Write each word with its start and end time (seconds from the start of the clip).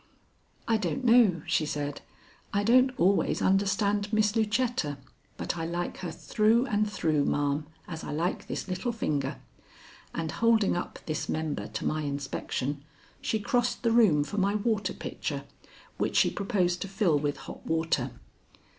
"I 0.67 0.77
don't 0.77 1.05
know," 1.05 1.43
she 1.45 1.63
said, 1.63 2.01
"I 2.51 2.63
don't 2.63 2.89
always 2.99 3.39
understand 3.39 4.11
Miss 4.11 4.35
Lucetta, 4.35 4.97
but 5.37 5.55
I 5.59 5.65
like 5.67 5.97
her 5.97 6.09
through 6.11 6.65
and 6.65 6.91
through, 6.91 7.23
ma'am, 7.25 7.67
as 7.87 8.03
I 8.03 8.11
like 8.11 8.47
this 8.47 8.67
little 8.67 8.91
finger," 8.91 9.37
and 10.11 10.31
holding 10.31 10.75
up 10.75 10.97
this 11.05 11.29
member 11.29 11.67
to 11.67 11.85
my 11.85 12.01
inspection, 12.01 12.83
she 13.21 13.39
crossed 13.39 13.83
the 13.83 13.91
room 13.91 14.23
for 14.23 14.39
my 14.39 14.55
water 14.55 14.95
pitcher, 14.95 15.43
which 15.99 16.15
she 16.17 16.31
proposed 16.31 16.81
to 16.81 16.87
fill 16.87 17.19
with 17.19 17.37
hot 17.37 17.63
water. 17.67 18.09